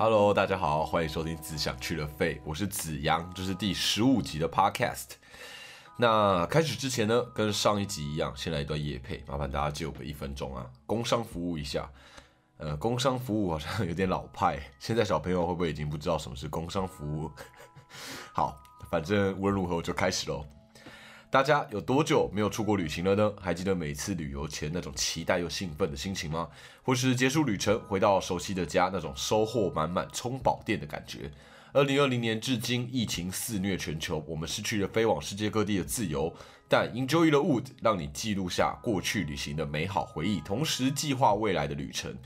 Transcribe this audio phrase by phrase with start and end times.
[0.00, 5.14] Hello，大家好，欢迎收听《只想去了肺》，我是子阳，这是第十五集的 Podcast。
[5.96, 11.90] 那开始之前呢，跟上一集一样，先来一段夜配，麻烦大家借我个一分钟啊，工商服务一下。
[12.58, 17.28] 呃，工商服务好像有点老派，现在小朋友会不会已经不知道什么是工商服务？
[18.32, 18.56] 好，
[18.88, 20.46] 反正无论如何，我就开始喽。
[21.30, 23.30] 大家有多久没有出国旅行了呢？
[23.38, 26.48] 还记得每次旅游前那种期待又兴奋的心情吗？
[26.82, 31.30] 或是结束旅程回到熟悉的家那种收获满满、充饱电的感觉？
[31.74, 36.32] 二零二零年至今，疫情肆虐全球，我们失去了飞往世界各地的自由。
[36.66, 42.16] 但 Enjoy the Wood 让你记录下过去旅行的美好回忆，同时计划未来的旅程。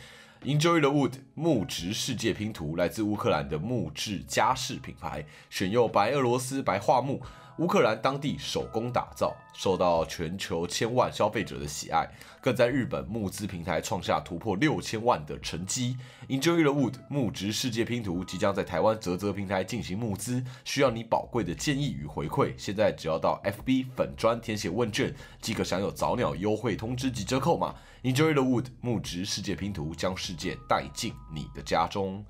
[0.44, 7.20] Enjoy the Wood 木质世界拼图来自乌克兰的木质家饰品牌，选用白俄罗斯白桦木。
[7.62, 15.96] 乌克兰当地手工打造，受到全球千万消费者的喜爱，更在日本募资平台创下突破六千万的成绩。
[16.26, 22.52] Enjoy the Wood 木质世界拼图即将在台湾泽泽平台进行募资，需要你宝贵的建议与回馈。
[22.56, 27.76] 现在只要到 FB 粉砖填写问卷，即可享有早鸟优惠通知及折扣码。
[28.02, 32.26] Enjoy the Wood 木质世界拼图，将世界带进你的家中。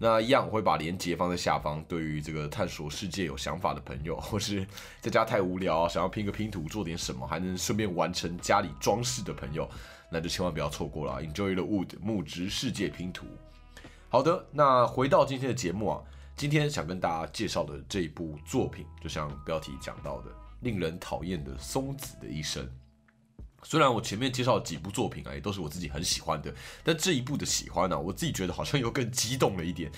[0.00, 1.82] 那一样，我会把链接放在下方。
[1.88, 4.64] 对于这个探索世界有想法的朋友， 或是
[5.00, 9.68] 在家太无聊，想要拼个拼图做点什么，还能顺便完成家里装饰的朋友，
[10.08, 11.20] 那就千万不要错过了。
[11.20, 13.26] Enjoy the wood 木质世界拼图。
[14.08, 16.00] 好的，那回到今天的节目啊，
[16.36, 22.64] 今天想跟大家介绍的这一部作品，就像标题讲到的，令人讨厌的松子的一生。
[23.62, 29.90] 虽然我前面介绍几部作品啊，也都是我自己很喜欢的，但这一部的喜欢呢，我自己觉得好像又更激动了一点。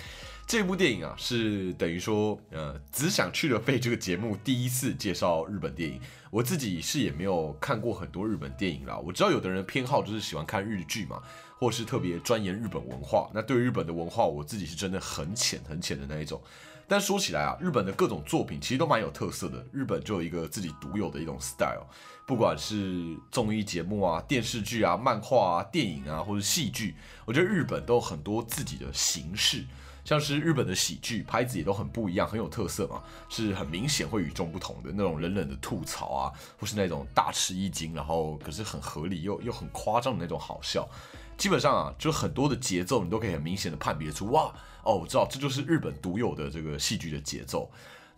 [0.47, 6.00] 这部电影啊，是等于说，呃，只想去了肺这个节目第一次介绍日本电影。
[6.30, 11.22] 我自己是也没有看过很多日本电影啦，我知道有的人偏好就是喜欢看日剧嘛，
[11.58, 13.30] 或是特别钻研日本文化。
[13.33, 16.41] 那对日本的文化，我自己是真的很浅很浅的那一种。
[16.89, 19.64] 但说起来啊，日本的各种作品其实都蛮有特色的。
[19.72, 21.86] 日本就有一个自己独有的一种 style，
[22.30, 29.64] 不管是综艺节目啊、电视剧啊、漫画啊、电影啊，或者戏剧，我觉得日本都有很多自己的形式。
[30.05, 40.89] 像是日本的喜剧拍子也都很不一样，很有特色嘛，是很明显会与众不同的那种冷冷的吐槽啊，或是那种大吃一惊，然后可是很合理又又很夸张的那种好笑。
[41.36, 44.55] 基本上啊，就很多的节奏你都可以很明显的判别出，哇。
[44.85, 47.68] 哦，我知道，这就是日本独有的这个戏剧的节奏。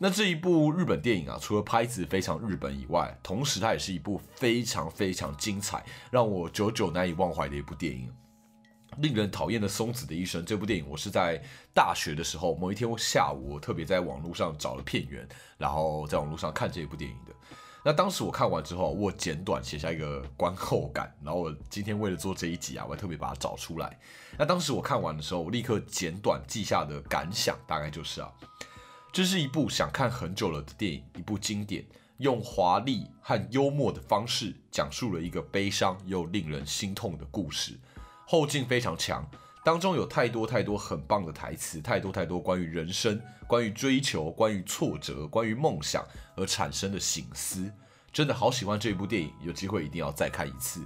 [0.02, 5.80] 那这一部日本电影啊，除了拍子非常日本以外，同时它也是一部非常非常精彩，
[6.10, 8.12] 让我久久难以忘怀的一部电影。
[8.96, 11.40] 令人讨厌的松子的一生这部电影，我是在
[11.72, 15.24] 大学的时候某一天下午，我特别在网络上找了片源，
[15.56, 17.32] 然后在网络上看这部电影的。
[17.84, 23.96] 那当时我看完之后，我简短写下一个观后感，然后我今天为了做这一集啊，我还特别把它找出来。
[24.36, 28.28] 那当时我看完的时候，我立刻简短记下的感想大概就是啊，
[29.12, 31.84] 这是一部想看很久了的电影，一部经典，
[32.16, 37.78] 用华丽和幽默的方式讲述了一个悲伤又令人心痛的故事，
[38.26, 39.22] 后劲非常强，
[39.62, 46.02] 当中有太多太多很棒的台词，太多太多关于人生、关于追求、关于挫折、关于梦想。
[46.34, 47.70] 而产生的醒思，
[48.10, 50.80] 真的好喜欢这部电影，有机会一定要再看一次。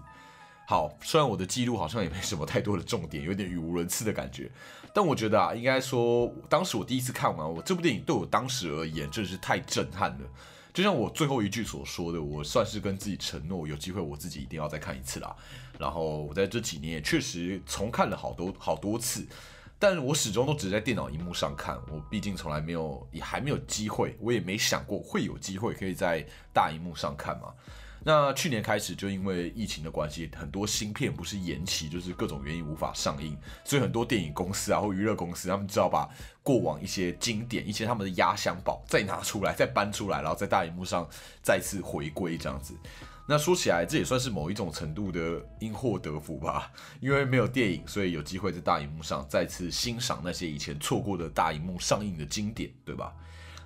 [0.69, 4.51] 好，虽然我的记录好像也没什么太多的重点，有点语无伦次的感觉，
[4.93, 10.29] 但我觉得啊，应该说，当时我第一次看完我这部电影，对我当时而言真的是太震撼了。
[10.75, 15.35] 就像我最后一句所说的，我算是跟自己承诺，有机会我自己一定要再看一次啦。
[15.79, 19.25] 然后我在这几年也确实重看了好多好多次。
[19.79, 27.55] 但我始终都只在电脑荧幕上看，我毕竟从来没有，也还没有机会，我也没想过会有机会可以在大荧幕上看嘛。
[28.09, 36.09] 那去年开始就因为疫情的关系，很多新片不是延期，就是各种原因无法上映，所以很多电影公司啊或娱乐公司，他们只好把
[36.41, 41.05] 过往一些经典、一些他们的压箱宝再拿出来，再搬出来，然后在大荧幕上
[41.43, 42.77] 再次回归这样子。
[43.27, 46.71] 那说起来，这也算是某一种程度的因祸得福吧。
[47.01, 53.13] 因为没有电影，所以有机会在大荧幕上再次欣赏那些以前错过的大荧幕上映的经典，对吧？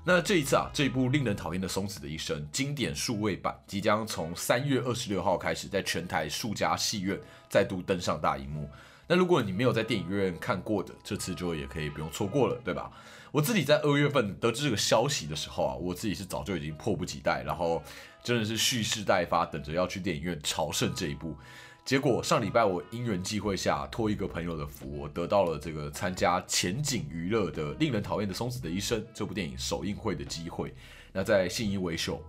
[0.05, 7.19] 那这一次啊，这一部令人讨厌的松子的一生经典数位版即将从三月二十六号开始，在全台数家戏院
[7.49, 8.69] 再度登上大荧幕。
[9.06, 12.91] 那如果你没有在电影院看过的，这次就也可以不用错过了，对吧？
[13.32, 17.82] 我自己在二月份得知这个消息的时候啊，我自己是早就已经迫不及待，然后。
[18.23, 21.35] 真的是蓄势待发，等着要去电影院朝圣这一步。
[21.85, 30.73] 结果上礼拜我因缘际会下托一个朋友的福，我得到了这个参加前景娱乐的《令人讨厌的松子的一生》这部电影首映会的机会。
[31.12, 32.23] 那在信义维修，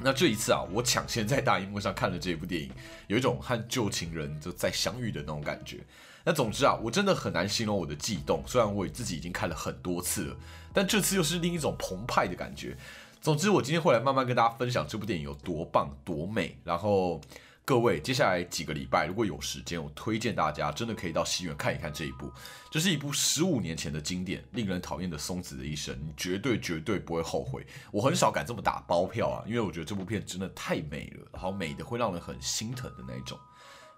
[0.00, 2.70] 那这一次啊，我抢先在大荧幕上看了这部电影，
[3.08, 5.84] 有一种和旧情人就再相遇的那种感觉。
[6.24, 8.42] 那总之啊，我真的很难形容我的悸动。
[8.46, 10.36] 虽然我自己已经看了很多次了，
[10.72, 12.74] 但这次又是另一种澎湃的感觉。
[13.20, 16.56] 总之，我今天会来慢慢跟大家分享这部电影有多棒、多美。
[16.64, 17.20] 然后，
[17.68, 22.32] 各位接下来几个礼拜如果有时间，我推荐大家真的可以到戏院看一看这一部。
[22.70, 27.66] 这是一部十五年前的经典，令人讨厌的松子的一生，你绝对绝对不会后悔。
[27.90, 33.38] 我很少敢这么打包票啊，因为我觉得这部片真的太美了，然后美的会让人很心疼的那一种。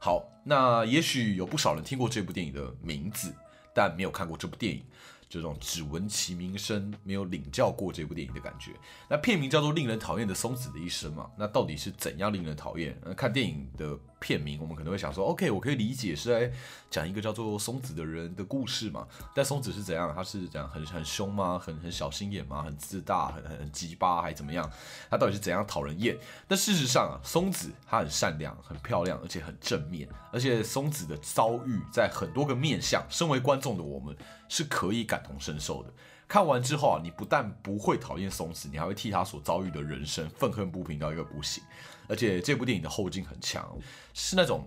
[0.00, 3.32] 好，那也许有不少人听过这部电影的名字，
[3.72, 4.82] 但没有看过这部电影。
[5.30, 8.72] 这种只闻其名声，没有领教过这部电影的感觉。
[9.08, 13.00] 那片名叫做《令人讨厌的松子的一生》嘛，那到底是怎样令人讨厌？
[13.04, 16.52] 那看电影的片名，我们可能会想说，OK，我可以理解是在
[16.90, 19.08] 讲一个叫做松子的人的故事嘛。
[19.34, 20.12] 但松子是怎样？
[20.14, 21.58] 他是这样很很凶吗？
[21.58, 22.62] 很很小心眼吗？
[22.62, 23.32] 很自大？
[23.32, 24.22] 很很很鸡巴？
[24.22, 24.70] 还怎么样？
[25.10, 26.16] 他到底是怎样讨人厌？
[26.46, 30.08] 但事实上啊，松子她很善良、很漂亮，而且很正面。
[30.30, 34.16] 而且松子的遭遇在很多个面相，身为观众的我们。
[34.52, 35.88] 是可以感同身受的。
[36.30, 41.60] 看完之后啊，你不但不会讨厌松子，你还会替他所遭遇的人生愤恨不平到一个不行。
[42.06, 43.76] 而且这部电影的后劲很强，
[44.14, 44.64] 是那种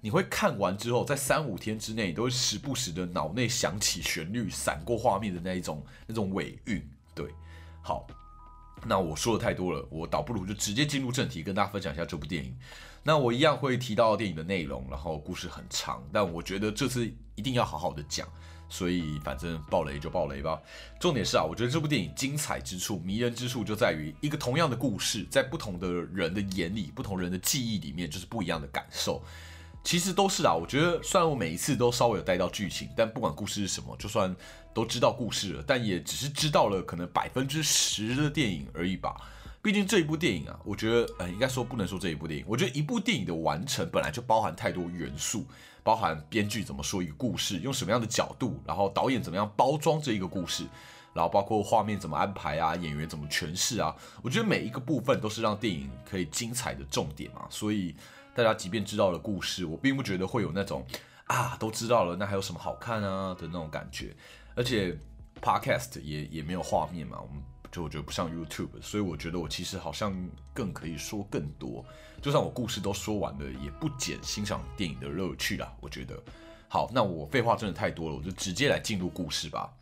[0.00, 6.88] 你会看完之后，在三五天之内都会时不时的脑内响起旋律、闪过画面的那一种那种尾韵。
[7.12, 7.34] 对，
[7.82, 8.06] 好，
[8.86, 12.56] 那我说的太多了，我倒不如就直接进入正题，跟大家分享一下这部电影。
[13.02, 18.28] 那我一样会提到电影的内容，然后故事很长，但我觉得这次一定要好好的讲。
[18.70, 20.58] 所以反正爆雷就爆雷吧。
[20.98, 29.22] 重点是啊，我觉得这部电影精彩之处、迷人之处就在于一个同样的故事，在不同的人的眼里、不同人的记忆里面，就是不一样的感受。
[29.82, 34.34] 其实都是啊，我觉得虽然我每一次都稍微有带到剧情，但不管故事是什么，就算
[34.74, 39.16] 都知道故事了，但也只是知道了可能百分之十的电影而已吧。
[39.62, 45.46] 毕竟这一部电影啊，我觉得呃，应该说不能说这一部电影，我觉得一部电影的完成本来就包含太多元素。
[45.82, 50.66] 包含编剧怎么说一个故事，用什么样的角度，然后导演怎么样包装这一个故事，
[51.14, 57.46] 然后包括画面怎么安排啊，演员怎么诠释啊，我觉得每一个部分都是让电影可以精彩的重点嘛。
[57.48, 57.96] 所以
[58.34, 60.86] 大家即便知道了故事，我并不觉得会有那种
[61.24, 64.14] 啊都知道了，那还有什么好看啊的那种感觉。
[64.54, 64.94] 而且
[65.40, 67.42] Podcast 也也没有画面嘛，我们。
[67.70, 70.12] 就我觉得不像 YouTube，所以我觉得我其实好像
[70.52, 71.84] 更可以说更多。
[72.20, 75.72] 就算我故事都说完了，也不减欣赏电影的乐趣啦。
[75.80, 76.20] 我觉得，
[76.68, 79.72] 好，那我废话真的太多了，我就直接来进入故事吧。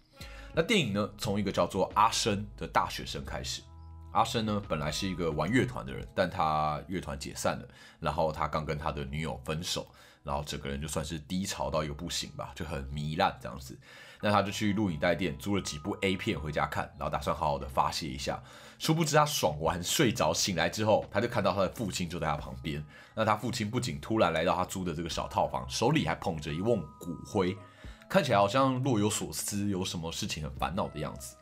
[0.54, 3.62] 那电影呢，从一个叫做阿生的大学生开始。
[4.12, 7.68] 阿生呢，本来是一个玩乐团的人，但他乐团解散了，
[8.00, 9.86] 然后他刚跟他的女友分手，
[10.24, 13.78] 然后整个人就算是低潮到一个不行吧，就很糜烂这样子。
[14.20, 18.42] 那他就去录影带店租了几部 A 片回家看，然后打算好好的发泄一下。
[18.78, 22.84] 殊不知他爽完睡着醒来之后，他就看到他的父亲就在他旁边。
[23.14, 27.56] 那他父亲不仅突然来到他租的这个小套房，手里还捧着一瓮骨灰，
[28.08, 31.36] 看起来好像若有所思，有什么事情很烦恼的样子。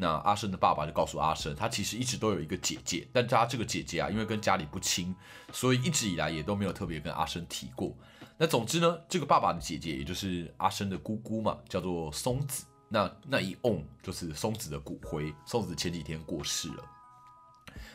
[0.00, 5.12] 那阿生的爸爸就告诉阿生，他其实一直都有一个姐姐，但他这个姐姐啊，因为跟家里不亲，
[5.52, 7.92] 所以一直以来也都没有特别跟阿生提过。
[8.36, 12.64] 那总之呢，这个爸爸的姐姐，也就是阿生的姑姑嘛，叫做松子。
[12.88, 15.34] 那那一瓮就是松子的骨灰。
[15.44, 16.84] 松子前几天过世了。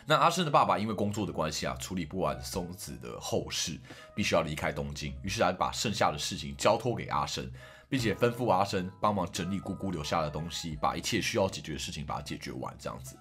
[0.05, 3.79] 那阿生的爸爸因为工作的关系啊，处理不完松子的后事，
[4.13, 5.15] 必须要离开东京。
[5.23, 7.49] 于是他把剩下的事情交托给阿生，
[7.93, 12.75] 并且吩咐阿生帮忙整理姑姑留下的东西，把一切需要解决的事情把它解决完。
[12.79, 13.15] 这样子。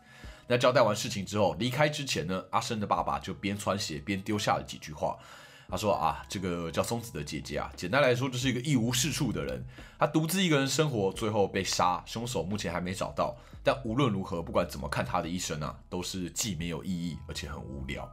[0.48, 5.18] 那交代完事情之后，离开之前呢，阿生的爸爸就边穿鞋边丢下了几句话。
[5.68, 9.62] 他说啊，这个叫松子的姐姐啊，简单来说就是一个一无是处的人。
[9.98, 13.36] 她独自一个人生活，最后被杀，凶手目前还没找到。
[13.62, 18.10] 但无论如何，不管怎么看她的一生啊，都是既没有意义，而且很无聊。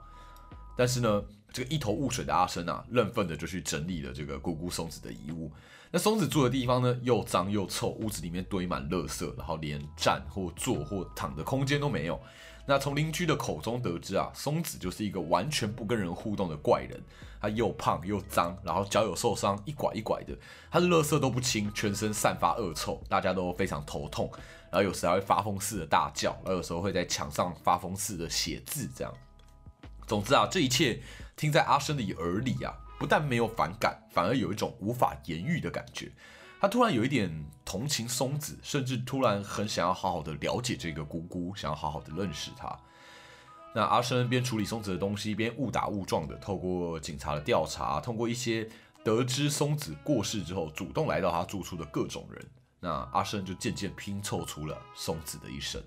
[0.75, 5.49] 但是呢，这个一头雾水的阿生啊，认份的就去整理了这个姑姑松子的遗物。
[5.91, 12.19] 那松子住的地方呢，又脏又臭，屋子里面堆满垃圾，然后连站或坐或躺的空间都没有。
[12.67, 17.03] 那从邻居的口中得知啊，松子就是一个完全不跟人互动的怪人。
[17.41, 20.37] 他又胖又脏，然后脚有受伤，一拐一拐的。
[20.69, 24.29] 他的垃圾都不清，全身散发恶臭，大家都非常头痛。
[24.69, 29.13] 然后有时还会发疯似的大叫，然后有时候会在墙上发疯似的写字，这样。
[30.05, 31.01] 总之啊，这一切
[31.37, 36.11] 听在阿生的耳里啊，不但没有反感，反而有一种无法言喻的感觉。
[36.59, 42.77] 他突然有一点同情松子，甚至突然很想要好好的了解这个姑姑，想要好好的认识她。
[43.73, 48.67] 那阿生边处理松子的东西，边误打误撞的透过警察的调查，通过一些
[49.05, 52.45] 得知松子过世之后，主动来到他住处的各种人。
[52.81, 55.81] 那阿生就渐渐拼凑出了松子的一生。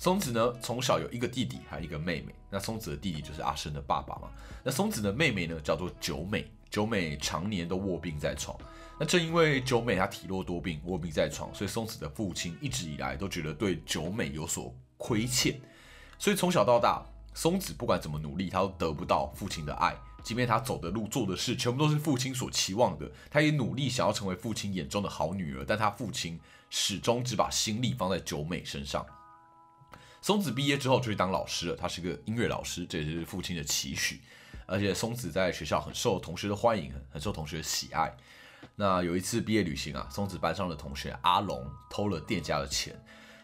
[0.00, 2.34] 松子呢，从小有一个弟弟，还有一个妹妹。
[2.48, 4.30] 那松子的弟弟就是阿生的爸爸嘛。
[4.64, 6.50] 那松子的妹妹呢，叫做九美。
[6.70, 8.56] 九美常年都卧病在床。
[8.98, 15.60] 那正因为九美她体弱多病、卧病在床，所以松子的父亲一直以来都觉得对九美有所亏欠，
[16.18, 17.04] 所以从小到大，
[17.34, 19.94] 松子不管怎么努力，她都得不到父亲的爱。
[20.24, 26.40] 即便她走的路、做的事，全部都是父亲所期望的，她也努力想要成为父亲眼中的好女儿，但她父亲
[26.70, 29.04] 始终只把心力放在九美身上。
[30.22, 34.20] 松子毕业之后就去当老师了，他是个音乐老师，这也是父亲的期许。
[34.66, 38.14] 而且松子在学校很受同学的欢迎，很受同学的喜爱。
[38.76, 42.94] 那有一次毕业旅行啊，松子班上的同学阿龙偷了店家的钱，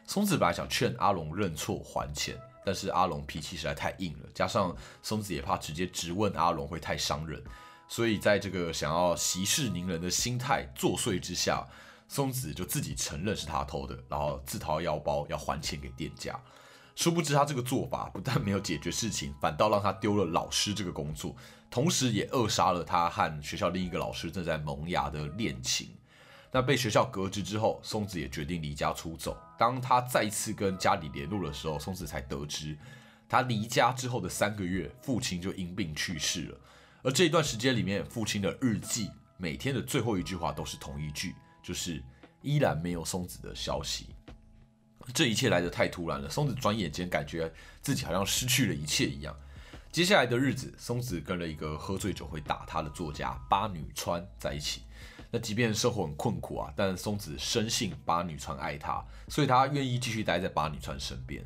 [0.06, 7.42] 松子本来想劝阿龙认错还钱，但是阿龙脾气实在太硬了，加上松子也怕直接质问阿龙会太伤人，
[7.88, 11.66] 所以在这个想要息事宁人的心态作祟之下，
[12.06, 16.38] 松子就自己承认是他偷的，然后自掏腰包要还钱给店家。
[16.96, 21.36] 殊不知他这个做法不但没有解决事情，反倒让他丢了老师这个工作，
[21.70, 25.90] 同时也扼杀了他和学校另一个老师正在萌芽的恋情。
[26.50, 29.36] 那被学校革职之后，松子也决定离家出走。
[29.58, 32.74] 当他再次跟家里联络的时候，松子才得知，
[33.28, 36.58] 他离家之后的三个月，父亲就因病去世了。
[37.02, 42.02] 而这一段时间里面，父亲的日记每天的最后一句话都是同一句，就是
[42.40, 44.15] 依然没有松子的消息。
[45.14, 49.34] 这一切来得太突然了，松子转眼间感觉自己好像失去了一切一样。
[49.92, 54.82] 接下来的日子，松子跟了一个喝醉酒会打他的作家八女川在一起。
[55.30, 61.42] 那即便生活很困苦啊，但松子深信八女川爱他，所以他愿意继续待在八女川身边。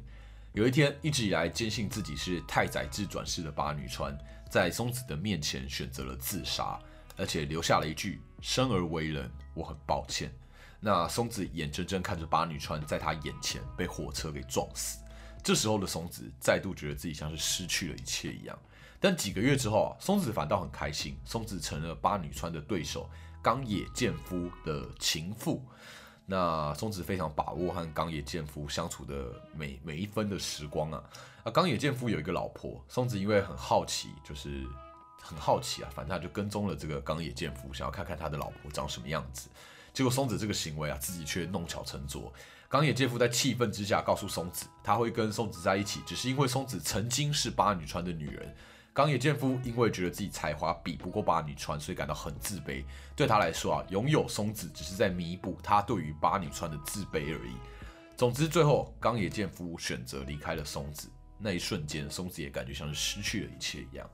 [0.53, 4.17] 有一天，一直以来坚信自己是太宰治转世的八女川，
[4.51, 6.79] 在松子的面前选择了自杀，
[7.17, 10.33] 而且留下了一句：“生而为人，我很抱歉。”
[10.81, 14.99] 那松子眼睁睁看着八女川在他眼前被火车给撞死，
[15.45, 18.59] 这时候的松子再度觉得自己像是失去了一切一样。
[18.99, 23.09] 但几个月之后啊，松子反倒很开心，松子成了八女川的对手
[23.43, 25.63] 冈野健夫的情妇。
[26.27, 31.03] 那松子非常把握和冈野健夫相处的每每一分的时光啊。
[31.43, 34.67] 啊，冈野健夫有一个老婆，松子因为很好奇，就是
[35.21, 39.49] 很好奇啊，反正他就跟踪了这个冈野健夫，想要看看他的老婆长什么样子。
[39.93, 42.33] 结果松子这个行为啊，自己却弄巧成拙。
[42.69, 48.55] 冈野健夫在气愤之下告诉松子，他会跟松子在一起，只是因为松子曾经是八女川的女人。
[48.93, 52.85] 冈野健夫因为觉得自己才华比不过八女川，所以感到很自卑。
[53.17, 57.55] 对他来说啊，拥有松子只是在弥补他对于八女川的自卑而已。
[58.17, 61.09] 总之，最后冈野健夫选择离开了松子。
[61.39, 64.09] 那一瞬间，松子也感觉像是失去了一切一样。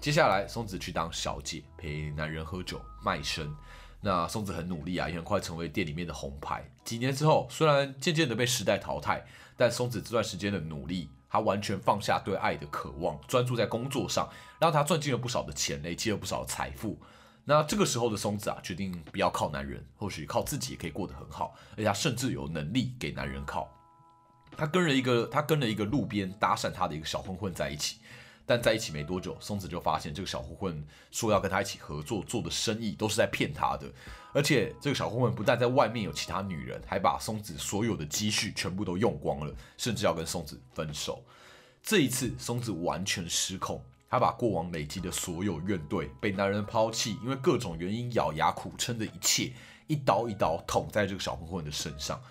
[0.00, 3.54] 接下来，松子去当小姐，陪男人喝酒卖身。
[4.04, 6.68] 那松子很努力啊，也很快成为店里面的红牌。
[6.84, 9.24] 几年之后，虽然渐渐的被时代淘汰，
[9.56, 14.28] 但松子这段时间的努力，他完全放下对爱的渴望，专注在工作上，
[14.58, 16.98] 让他赚进了不少的钱，累积了不少的财富。
[17.44, 23.68] 那这个时候的松子啊，决定不要靠男人，或许靠自己也可以过得很好，而且他甚至有能力给男人靠。
[24.56, 27.98] 他跟了一个，他跟了一个路边搭讪他的一个小混混在一起。
[28.52, 33.90] 但在一起没多久，松子就发现这个小混混说要跟他一起合作做的生意都是在骗他的，
[34.34, 41.24] 而且这个小混混不但在外面有其他女人，还把松子所有的积蓄全部都用光了，甚至要跟松子分手。
[41.82, 49.54] 这一次，松子完全失控，他把过往累积的所有怨怼、被男人抛弃、因为各种原因咬牙苦撑的一切，
[49.86, 52.22] 一刀一刀捅在这个小混混的身上。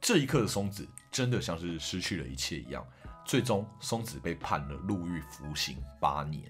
[0.00, 2.86] 这一刻的松子真的像是失去了一切一样。
[3.28, 6.42] 最终，松子被判了入狱服刑八年。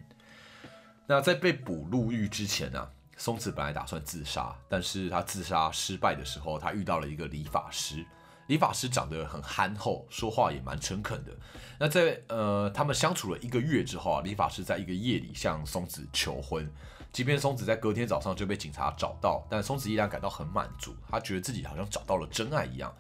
[1.08, 8.06] 那在被捕入狱之前呢，松子本来打算自杀，但是他自杀失败的时候，他遇到了一个理发师。
[8.46, 11.32] 理发师长得很憨厚，说话也蛮诚恳的。
[11.80, 16.70] 那在呃，他们相处了一个月之后啊，理发师在一个夜里向松子求婚。
[17.10, 22.94] 即便松子在隔天早上就被警察找到，但松子依然感到很满足，他觉得自己好像找到了真爱一样。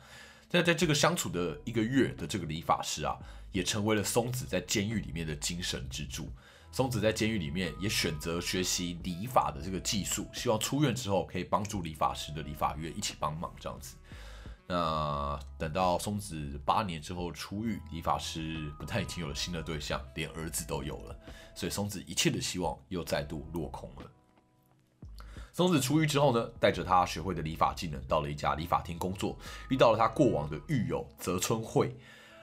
[0.50, 3.16] 那在这个相处的一个月的这个理发师啊。
[3.52, 6.28] 也成为了松子在监狱里面的精神支柱。
[6.70, 13.96] 松子在监狱里面也选择学习理发的这个技术，希望出院之后可以帮助理发师的理发院一起帮忙这样子。
[14.66, 21.18] 那等到松子八年之后出狱，理发师不但已经有了新的对象，连儿子都有了，
[21.54, 24.02] 所以松子一切的希望又再度落空了。
[25.54, 29.38] 松子出狱之后呢，带着他学会的理发技能，到了一家理发厅工作，
[29.70, 31.96] 遇到了他过往的狱友泽村惠。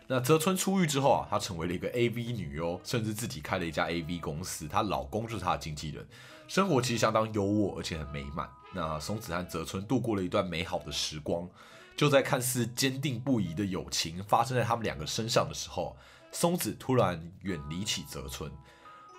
[0.08, 4.68] 那泽村出狱之后啊，她成为了一个 AV 女优，甚至自己开了一家 AV 公司。
[4.68, 6.08] 她老公就是她的经纪人，
[6.48, 8.48] 生活其实相当优渥，而且很美满。
[8.74, 11.50] 那松子和泽村度过了一段美好的时光。
[11.98, 15.96] 就在看似坚定不移的友情发生在他们两个身上的时候，
[16.30, 18.52] 松子突然远离起泽村。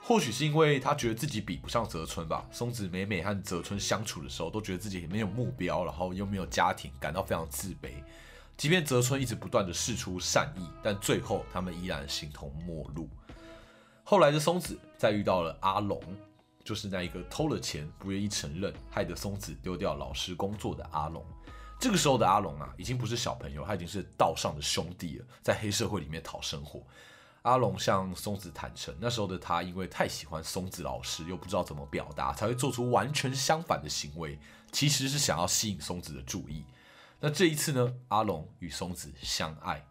[0.03, 2.47] 或许是因为他觉得自己比不上泽村吧。
[2.53, 7.95] 松子每每和泽村相处的时候，都觉得自己没有目标，然后又没有家庭，感到非常自卑。
[8.57, 13.09] 即便泽村一直不断的试出善意，但最后他们依然形同陌路。
[14.03, 16.01] 后来的松子再遇到了阿龙，
[16.65, 21.25] 就是那一个偷了钱不愿意承认，害得松子丢掉老师工作的阿龙。
[21.79, 26.83] 这个时候的阿龙啊，已经不是小朋友，他已经是道上的兄弟了，在黑社会里面讨生活。
[27.43, 34.39] 阿龙向松子坦诚，那时候的他因为太喜欢松子老师，又不知道怎么表达，才会做出完全相反的行为。
[34.73, 36.65] 其实是想要吸引松子的注意。
[37.19, 39.85] 那这一次呢，阿龙与松子相爱，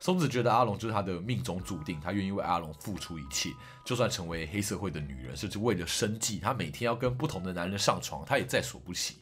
[0.00, 3.50] 松子觉得阿龙就是他的命中注定，他愿意为阿龙付出一切，
[3.84, 9.18] 就算成为黑社会的女人，甚至为了生计，她每天要跟不同的男人上床，她也在所不惜。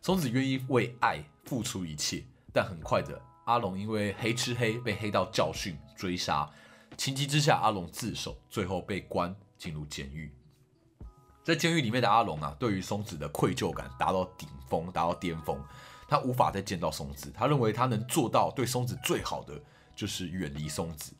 [0.00, 6.48] 松子愿意为爱付出一切，但很快的，阿龙因为黑吃黑被黑道教训追杀。
[6.96, 10.32] 情急之下，阿龙自首，最后被关进入监狱。
[11.44, 15.62] 在监狱里面的阿龙啊，对于松子的愧疚感达到顶峰，达到巅峰。
[16.12, 19.58] 他无法再见到松子，他认为他能做到对松子最好的
[19.96, 21.14] 就是远离松子。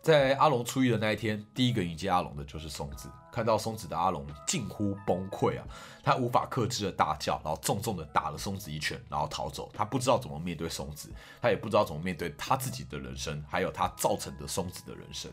[0.00, 3.10] 在阿龙出狱的那一天，第一个迎接阿龙的就是松子。
[3.30, 5.66] 看到松子的阿龙近乎崩溃啊，
[6.02, 9.70] 他无法克制的大叫，然后重重的打了松子一拳，然后逃走。
[9.74, 15.30] 他不知道怎么面对松子，他也不知道怎么面对他自己的人生，还有他造成的松子的人生。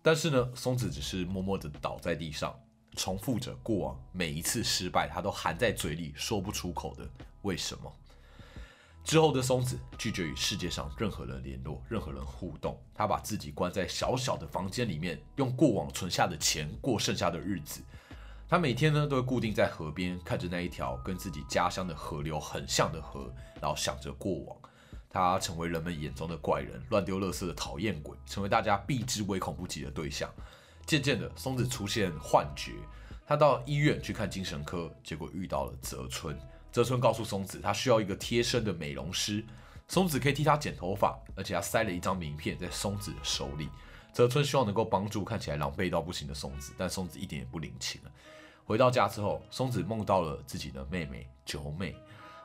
[0.00, 2.54] 但是呢，松子只是默默的倒在地上，
[2.94, 7.04] 重复着过往每一次失败，他都含在嘴里说不出口的
[7.42, 7.92] 为什么。
[9.04, 12.80] 之后的松子拒绝与世界上任何人联络，任何人互动。
[12.94, 17.82] 他把自己关在小小的房间里面，用过往存下的钱过剩下的日子。
[18.48, 24.56] 他每天呢都会固定在河边，看着那一条跟自己家乡的河流很像的河，然后想着过往。
[25.10, 30.30] 他成为人们眼中的怪人，乱丢垃圾的讨厌鬼，成为大家避之唯恐不及的对象。
[30.86, 32.72] 渐渐的，松子出现幻觉，
[33.26, 36.38] 他到医院去看精神科，结果遇到了泽村。
[36.72, 39.44] 泽村告诉松子，他需要一个贴身的美容师。
[39.88, 43.68] 松子可以替他剪头发，而且他塞了一张名片在松子的手里。
[44.10, 48.10] 泽村希望能够帮助看起来狼狈到不行的松子，但松子一点也不领情了。
[48.64, 51.94] 回到家之后，松子梦到了自己的妹妹九美。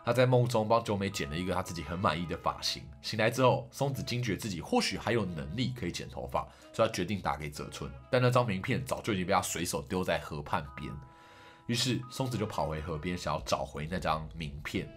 [0.03, 2.83] 他在梦中帮九美剪了一个他自己很满意的发型。
[3.01, 7.89] 醒来之后，松子惊觉自己或许还有能力可以剪头发，所以他决定打给泽村。
[8.09, 10.91] 但那张名片早就已经被他随手丢在河畔边。
[11.67, 14.89] 于是松子就跑回河边，想要找回那张名片。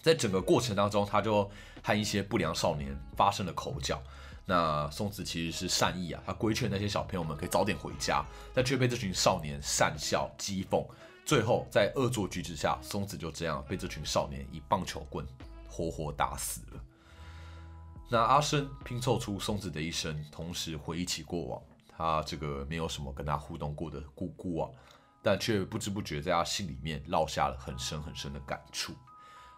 [0.00, 1.50] 在整个过程当中，他就
[1.82, 4.00] 和一些不良少年发生了口角。
[4.44, 10.86] 那松子其实是善意啊，他规劝那些小朋友们可以早点回家，但却被这群少年讪笑讥讽。
[11.24, 15.26] 最后在恶作剧之下，松子就这样被这群少年以棒球棍
[15.68, 16.80] 活活打死了。
[18.08, 24.70] 那阿生拼凑出松子的一生，同时回忆起过往，他这个没有什么跟他互动过的姑姑啊。
[25.26, 28.94] 但却不知不觉在他心里面烙下了很深很深的感触。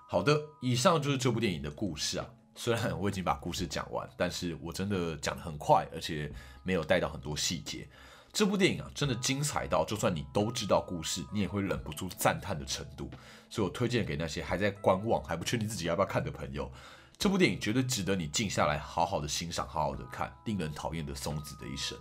[0.08, 2.26] 好的，以上就是这部电影的故事啊。
[2.54, 7.86] 虽然我已经把故事讲完，但是我真的讲得很快，而且没有带到很多细节。
[8.32, 13.10] 这部电影啊，真的精彩到就算你都知道故事，你也会忍不住赞叹的程度。
[13.50, 16.72] 所以我推荐给那些还在观望、还不确定自己要不要看的朋友，
[17.18, 20.34] 这部电影绝对值得你静下来好好的欣赏、好好的看。
[20.46, 21.98] 令人讨厌的松子的一生。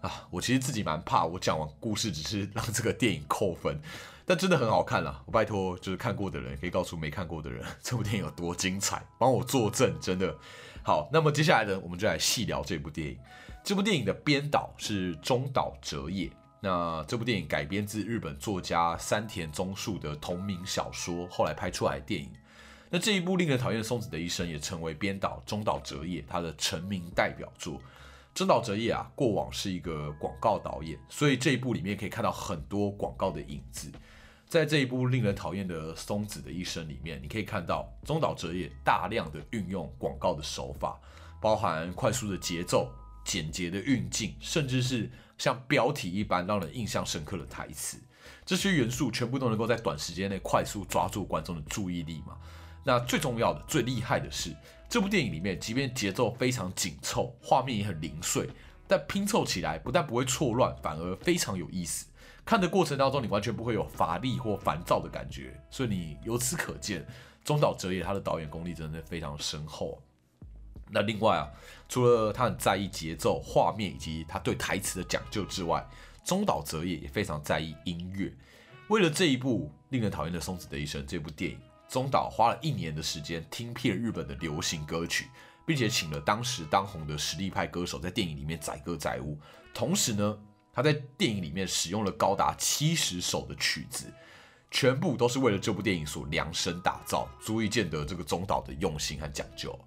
[0.00, 3.80] 啊，我其实自己蛮怕，我讲完故事只是让这个电影扣分，
[4.24, 5.22] 但真的很好看啦。
[5.26, 10.36] 我拜托，就是看过的人可以告诉没看过的人， 这部电影有多精彩，帮我作证，真的
[10.82, 11.08] 好。
[11.12, 13.18] 那么接下来呢，我们就来细聊这部电影。
[13.64, 22.30] 这部电影的编导是中岛哲也，那这部电影改编自日本作家山田宗树的同名小说，后来拍出来电影。
[22.88, 27.82] 那这一部令人讨厌松子的一生，也成为编导中岛哲也他的成名代表作。
[28.36, 33.90] 真岛哲也啊，过往是一个广告导演，所以这一部里面可以看到很多广告的影子。
[34.46, 41.00] 在这一部令人讨厌的松子的一生里面，你可以看到中岛哲也大量的运用广告的手法，
[41.40, 42.92] 包含快速的节奏、
[43.24, 47.96] 简洁的运镜，甚至是像标题一般让人印象深刻的台词，
[48.44, 52.36] 这些元素全部都能够在短时间内快速抓住观众的注意力嘛？
[52.84, 54.54] 那最重要的、最厉害的是。
[54.88, 58.48] 这部电影里面，即便节奏非常紧凑，画面也很零碎，
[58.86, 62.06] 但拼凑起来不但不会错乱，反而非常有意思。
[62.44, 65.60] 看的过程当中，你完全不会有乏力或烦躁的感觉。
[65.68, 67.04] 所以你由此可见，
[67.44, 70.00] 中岛哲也他的导演功力真的非常深厚。
[70.88, 71.50] 那另外啊，
[71.88, 75.84] 除了他很在意节奏、画面以及他对台词的讲究之外，
[76.24, 78.32] 中岛哲也也非常在意音乐。
[78.86, 81.58] 为了这一部令人讨厌的松子的一生这部电影。
[81.88, 85.28] 中岛花了一年的时间听遍日本的流行歌曲，
[85.64, 89.38] 并且请了当时当红的实力派歌手在电影里面载歌载舞。
[89.72, 90.38] 同时呢，
[90.72, 94.12] 他在电影里面使用了高达七十首的曲子，
[94.70, 99.78] 全部都是为了这部电影所量身打造，足以见得这个中岛的用心和讲究。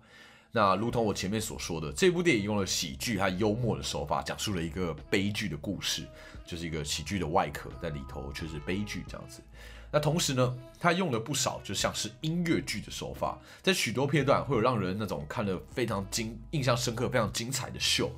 [0.51, 6.07] 那如同我前面所说的，这部电影用了喜剧和幽默的手法，讲述了一个悲剧的故事，
[6.43, 9.43] 就是一个喜剧的外壳，在里头却是悲剧这样子。
[9.91, 18.11] 那同时呢，他用了不少就像是音乐剧的手法，在许多片段会有让人那种看了非常精、印象深刻、非常精彩的秀。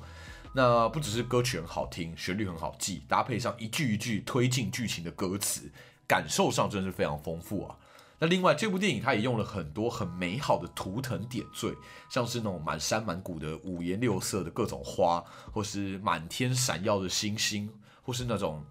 [0.54, 5.72] 那不只是歌曲很好听，旋律很好记，搭配上一句一句推进剧情的歌词，
[6.06, 7.74] 感受上真是非常丰富啊。
[8.18, 11.74] 那另外，这部电影它也用了很多很美好的图腾点缀，
[12.10, 17.68] 像是那种满山满谷的五颜六色的各种花，或是满天闪耀的星星，
[18.02, 18.62] 或是那种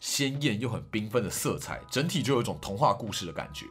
[0.00, 3.66] 鲜艳又很缤纷的色彩，整体就有一种童话故事的感觉。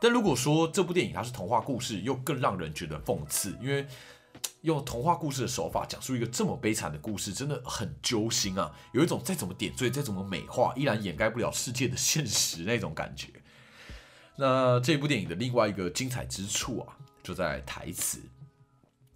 [0.00, 3.86] 但如果说这部电影它是童话故事，又更让人觉得讽刺，因为
[4.62, 8.72] 用童话故事的手法讲述一个这么悲惨的故事，真的很揪心啊！
[8.92, 13.28] 有一种再怎么点缀、再怎么美化，依然掩盖不了世界的现实那种感觉。
[14.36, 18.20] 那这部电影的另外一个精彩之处啊，就在台词。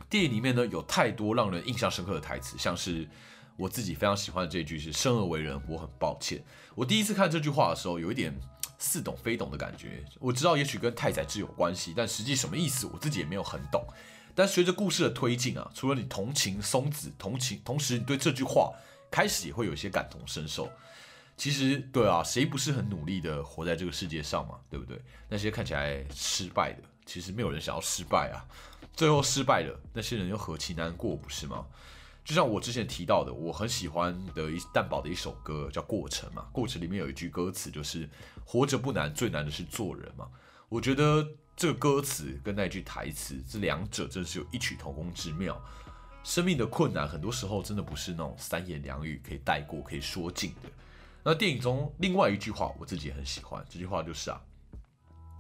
[0.09, 3.09] 电影里面呢，有太多让人印象深刻的台词，像是
[3.57, 6.43] 我自己非常喜欢的这句是“生而为人，我很抱歉”。
[6.75, 8.35] 我第一次看这句话的时候，有一点
[8.79, 10.05] 似懂非懂的感觉。
[10.21, 13.87] 我知道也许跟太宰治有关系，但实际什么意思，我自己也没有很懂。
[14.35, 18.73] 但随着故事的推进啊，除了你同情松子，同情，同时你对这句话
[19.11, 20.71] 开始也会有一些感同身受。
[21.39, 25.01] 其实，对啊，谁不是很努力的活在这个世界上嘛，对不对？
[25.29, 28.45] 那些看起来失败的，其实没有人想要失败啊。
[28.95, 31.67] 最后失败了，那些人又何其难过，不是吗？
[32.27, 38.11] 就像我之前提到的，我很喜欢的一蛋堡的一首歌叫《过程》嘛，《过程》里面有一句歌词就是
[38.45, 40.29] “活着不难，最难的是做人”嘛。
[40.69, 41.25] 我觉得
[41.57, 45.57] 这个歌词跟那句台词，这两者真是有异曲同工之妙。
[46.25, 50.69] 生命的困难，很多时候真的不是那种三言两语可以带过、可以说尽的。
[51.23, 53.65] 那电影中另外一句话，我自己也很喜欢。
[53.71, 54.41] 这句话就是啊，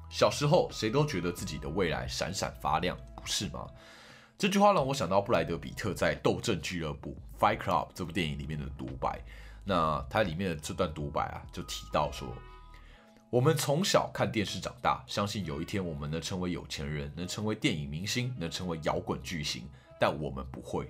[0.09, 3.66] 小时候谁都觉得自己的未来闪闪发亮，不是吗？
[4.38, 9.20] 这句话让我想到布莱德比特在《斗阵俱乐部》（Fight Club） 这部电影里面的独白。
[9.64, 12.29] 那他里面的这段独白啊，就提到说：
[13.31, 19.68] 我们从小看电视长大，相信有一天我们能成为有钱人，能成为电影明星，能成为摇滚巨星，
[19.99, 20.87] 但我们不会。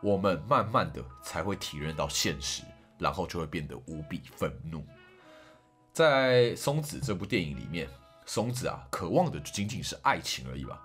[0.00, 2.62] 我们慢慢的才会体认到现实。
[2.96, 4.86] 然后就会变得无比愤怒。
[5.92, 7.88] 在松子这部电影里面，
[8.24, 10.80] 松子啊，渴望的仅仅是爱情而已吧，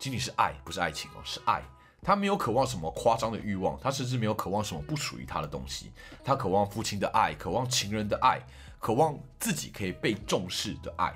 [0.00, 1.62] 仅仅是爱，不是爱情哦，是爱。
[2.02, 5.92] 他没有渴望什么夸张的欲望，他甚至没有渴望什么不属于他的东西。
[6.24, 8.40] 他渴望父亲的爱，渴望情人的爱，
[8.78, 11.12] 渴望自己可以被重视的爱。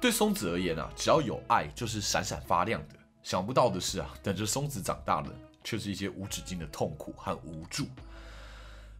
[0.00, 2.94] 对松子而言啊，只要有爱，就是闪闪发亮的。
[3.24, 5.28] 想不到的是啊，等着松子长大了，
[5.64, 7.88] 却是一些无止境的痛苦和无助。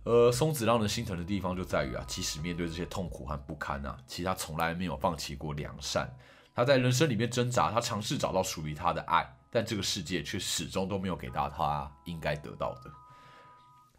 [0.03, 6.13] 而松子让人心疼的地方就在于啊，即使面对这些痛苦和不堪啊，其实他从来没有放弃过良善。
[6.55, 12.91] 他在人生里面挣扎，他尝试找到属于他的爱，但这个世界却始终都没有给到他应该得到的。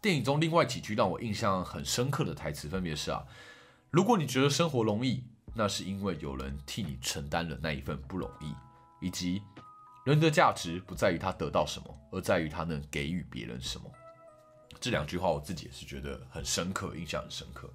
[0.00, 3.24] 电影中另外几句让我印象很深刻的台词，分别是啊，
[3.90, 8.54] 如果你觉得生活容易，那是因为有人替你承担了那一份不容易，
[9.00, 9.42] 以及
[10.04, 13.90] 人的价值不在于他得到什么，而在于他能给予别人什么。
[14.78, 17.70] 这两句话我自己也是觉得很深刻，印象很深刻。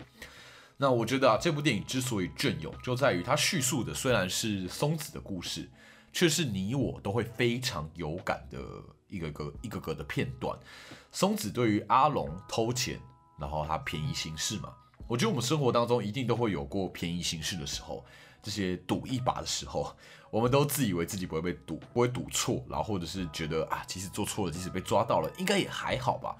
[0.81, 5.69] 那我觉得啊，这部电影之所以隽永，就在于它叙述的虽然是松子的故事，
[6.13, 8.57] 却是你我都会非常有感的
[9.09, 10.57] 一个个一个个的片段。
[11.11, 12.97] 松子对于阿龙偷钱，
[13.37, 14.73] 然后他便宜行事嘛，
[15.05, 18.05] 我觉得我们生活当中一定都会有过便宜行事的时候，
[18.41, 19.93] 这些赌一把的时候，
[20.31, 26.37] 我们都自以为自己不会被赌，不会赌错，然后或者是觉得啊，即使做错了，即使被抓到了，应该也还好吧。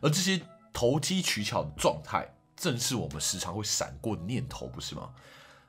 [0.00, 0.40] 而这些
[0.72, 2.26] 投机取巧的状态，
[2.62, 5.10] 正是我们时常会闪过的念头，不是吗？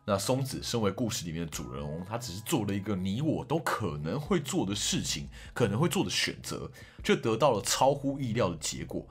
[0.05, 6.69] 那松子身为故事里面的主人翁，他只是做了一个你我都可能会做的事情，可能会做的选择，
[7.03, 9.03] 却得到了超乎意料的结果，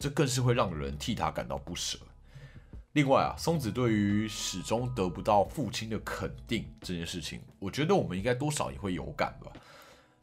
[0.00, 1.96] 这更是会让人替他感到不舍。
[2.94, 9.52] 另外啊，松子对于始终得不到父亲的肯定这件事情，我觉得我们应该多少也会有感吧。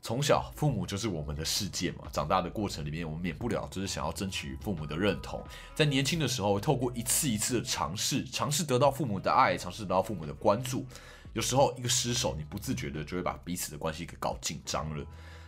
[0.02, 2.06] 从小，父母就是我们的世界嘛。
[2.12, 5.44] 长大的过程里面，我们免不了就是想要争取父母的认同。
[5.76, 10.86] 在年轻的时候，透过一次一次的尝试，尝试得到父母的爱，尝试得到父母的关注。
[11.34, 15.06] 有时候一个失手，你不自觉的就会把彼此的关系给搞紧张了。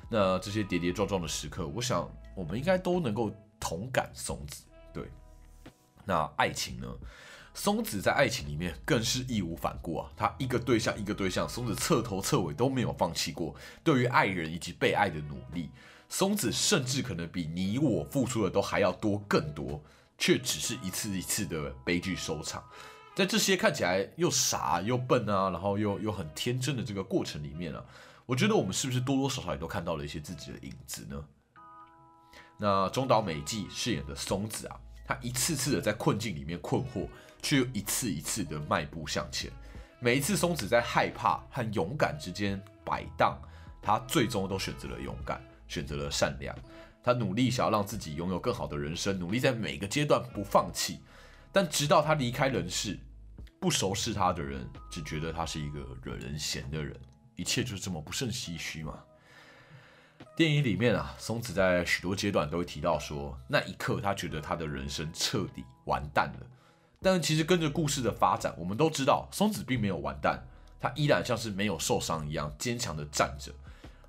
[0.09, 4.63] 那这些跌跌撞撞的时刻，我想我们应该都能够同感松子。
[4.93, 5.09] 对，
[6.03, 6.87] 那爱情呢？
[7.53, 15.69] 松子在爱情里面更是义无反顾啊，他一个对象一个对象，松子彻头彻尾都没有放弃过对于爱人以及被爱的努力。
[16.07, 19.81] 松子甚至可能比你我付出的都还要多更多，
[20.17, 22.63] 却只是一次一次的悲剧收场。
[23.15, 27.83] 在这些看起来又傻又笨啊，然后又又很天真的这个过程里面啊，
[28.25, 31.23] 我觉得我们是不是多多少少也都看到了一些自己的影子呢？
[32.57, 34.79] 那中岛美纪饰演的松子啊，
[35.12, 37.06] 他一次次的在困境里面困惑，
[37.41, 39.52] 却又一次一次的迈步向前。
[40.00, 43.38] 每一次松子在害怕和勇敢之间摆荡，
[43.82, 46.56] 他最终都选择了勇敢，选择了善良。
[47.04, 51.02] 他努力想要让自己拥有更好的人生，努力在每个阶段不放弃。
[51.52, 52.97] 但直到他离开人世，
[53.60, 56.97] 不熟识他的人只觉得他是一个惹人嫌的人，
[57.36, 58.97] 一切就是这么不胜唏嘘嘛。
[60.36, 66.47] 电影里面啊，松子在许多阶段都会提到说，那一刻他觉得他的人生彻底完蛋了。
[67.01, 70.43] 但其实跟着故事的发展，我们都知道松子并没有完蛋，
[70.79, 73.51] 他依然像是没有受伤一样坚强的站着。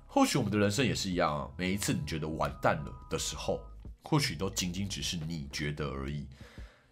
[0.07, 3.59] 或许我们的人生也是一样，每一次你觉得完蛋了的时候，
[4.03, 6.27] 或许都仅仅只是你觉得而已。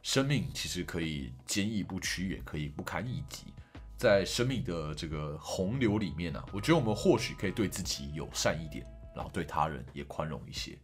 [0.02, 3.54] 生命其实可以坚毅不屈，也可以不堪一击。
[3.96, 10.78] 在生命的这个洪流里面呢，我觉得我们或许可以对自己友善一点，然后对他人也宽容一些。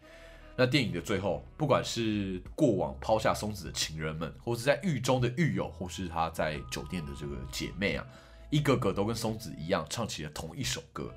[0.56, 8.04] 那电影的最后，不管是过往抛下松子的情人们，或是在狱中的狱友，或是他在酒店的这个姐妹啊，
[8.50, 11.14] 一个个都跟松子一样唱起了同一首歌。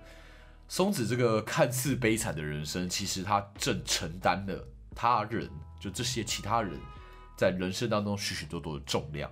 [0.69, 6.79] 松子这个看似悲惨的人生，其实他正承担了他人，就这些其他人。
[7.35, 9.31] 在人生当中许许多多的重量，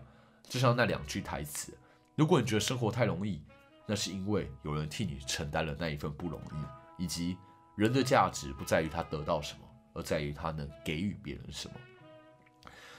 [0.49, 1.77] 就像那两句台词：
[2.17, 3.43] 如果你觉得生活太容易，
[3.85, 6.79] 那是因为有人替你承担了那一份不容易。
[6.99, 7.37] 以及
[7.79, 9.61] 人的价值不在于他得到什么，
[9.95, 11.75] 而在于他能给予别人什么。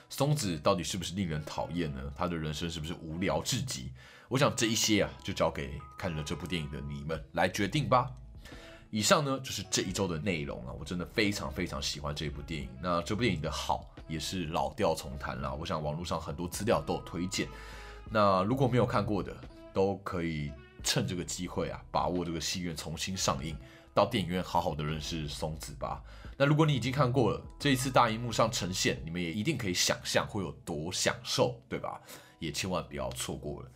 [0.08, 2.02] 松子到底是不是令人讨厌呢？
[2.16, 3.92] 他的人生是不是无聊至极？
[4.30, 8.10] 我想这一些啊，就交给看了这部电影的你们来决定吧。
[8.90, 12.70] 以上呢就是这一周的内容啊，我真的非常非常喜欢这部电影。
[12.82, 17.50] 那这部电影的好也是老调重弹啦，我想网络上很多资料都有推荐。
[18.10, 19.36] 那如果没有看过的，
[19.74, 20.54] 都可以
[20.86, 23.56] 趁这个机会啊，把握这个戏院重新上映，
[24.00, 26.02] 到电影院好好的认识松子吧。
[26.38, 32.00] 那如果你已经看过了，这一次大荧幕上呈现，你们也一定可以想象会有多享受，对吧？
[32.40, 33.70] 也千万不要错过了。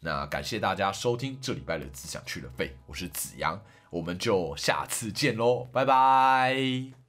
[0.00, 3.60] 那感谢大家收听这礼拜的《只想去了费》，我是子阳。
[3.90, 7.05] 我们就下次见喽，拜拜。